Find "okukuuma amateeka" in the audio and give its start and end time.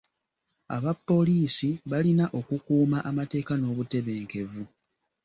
2.39-3.53